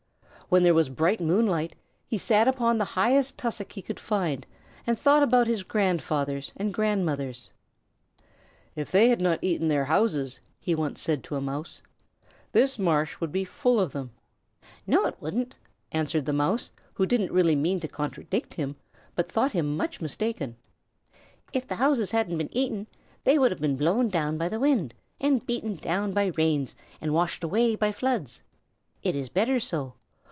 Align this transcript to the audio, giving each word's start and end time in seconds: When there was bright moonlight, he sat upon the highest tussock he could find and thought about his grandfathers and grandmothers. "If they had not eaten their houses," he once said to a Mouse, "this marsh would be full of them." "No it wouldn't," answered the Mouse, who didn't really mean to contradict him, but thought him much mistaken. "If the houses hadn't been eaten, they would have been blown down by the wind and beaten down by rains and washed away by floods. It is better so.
When 0.49 0.63
there 0.63 0.73
was 0.73 0.89
bright 0.89 1.21
moonlight, 1.21 1.77
he 2.09 2.17
sat 2.17 2.45
upon 2.45 2.77
the 2.77 2.83
highest 2.99 3.37
tussock 3.37 3.71
he 3.71 3.81
could 3.81 4.01
find 4.01 4.45
and 4.85 4.99
thought 4.99 5.23
about 5.23 5.47
his 5.47 5.63
grandfathers 5.63 6.51
and 6.57 6.73
grandmothers. 6.73 7.51
"If 8.75 8.91
they 8.91 9.07
had 9.07 9.21
not 9.21 9.39
eaten 9.41 9.69
their 9.69 9.85
houses," 9.85 10.41
he 10.59 10.75
once 10.75 11.01
said 11.01 11.23
to 11.23 11.37
a 11.37 11.41
Mouse, 11.41 11.81
"this 12.51 12.77
marsh 12.77 13.21
would 13.21 13.31
be 13.31 13.45
full 13.45 13.79
of 13.79 13.93
them." 13.93 14.11
"No 14.85 15.05
it 15.05 15.15
wouldn't," 15.21 15.55
answered 15.93 16.25
the 16.25 16.33
Mouse, 16.33 16.71
who 16.95 17.05
didn't 17.05 17.31
really 17.31 17.55
mean 17.55 17.79
to 17.79 17.87
contradict 17.87 18.55
him, 18.55 18.75
but 19.15 19.31
thought 19.31 19.53
him 19.53 19.77
much 19.77 20.01
mistaken. 20.01 20.57
"If 21.53 21.65
the 21.65 21.75
houses 21.75 22.11
hadn't 22.11 22.37
been 22.37 22.49
eaten, 22.53 22.87
they 23.23 23.39
would 23.39 23.51
have 23.51 23.61
been 23.61 23.77
blown 23.77 24.09
down 24.09 24.37
by 24.37 24.49
the 24.49 24.59
wind 24.59 24.93
and 25.21 25.45
beaten 25.45 25.77
down 25.77 26.11
by 26.11 26.25
rains 26.37 26.75
and 26.99 27.13
washed 27.13 27.41
away 27.41 27.77
by 27.77 27.93
floods. 27.93 28.41
It 29.01 29.15
is 29.15 29.29
better 29.29 29.57
so. 29.57 29.93